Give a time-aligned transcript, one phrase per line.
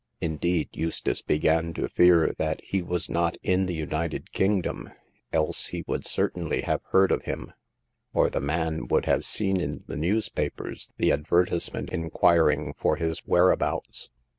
[0.19, 4.89] Indeed, Eustace began to fear that he was not in the United Kingdom,
[5.31, 7.53] else he would certainly have heard of him,
[8.11, 13.19] or the man would have seen in the newspapers the adver tisement inquiring for his
[13.27, 14.09] whereabouts.